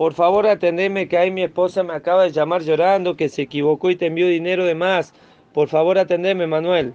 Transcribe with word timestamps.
Por 0.00 0.14
favor, 0.14 0.46
atendeme 0.46 1.08
que 1.08 1.18
ahí 1.18 1.30
mi 1.30 1.42
esposa 1.42 1.82
me 1.82 1.92
acaba 1.92 2.22
de 2.22 2.32
llamar 2.32 2.62
llorando 2.62 3.16
que 3.18 3.28
se 3.28 3.42
equivocó 3.42 3.90
y 3.90 3.96
te 3.96 4.06
envió 4.06 4.26
dinero 4.28 4.64
de 4.64 4.74
más. 4.74 5.12
Por 5.52 5.68
favor, 5.68 5.98
atendeme, 5.98 6.46
Manuel. 6.46 6.94